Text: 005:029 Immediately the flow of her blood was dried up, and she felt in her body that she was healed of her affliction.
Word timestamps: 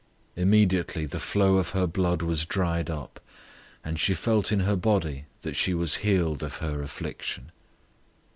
005:029 0.35 0.41
Immediately 0.41 1.05
the 1.05 1.19
flow 1.19 1.57
of 1.57 1.69
her 1.69 1.85
blood 1.85 2.23
was 2.23 2.43
dried 2.47 2.89
up, 2.89 3.19
and 3.85 3.99
she 3.99 4.15
felt 4.15 4.51
in 4.51 4.61
her 4.61 4.75
body 4.75 5.25
that 5.43 5.55
she 5.55 5.75
was 5.75 5.97
healed 5.97 6.41
of 6.41 6.55
her 6.55 6.81
affliction. 6.81 7.51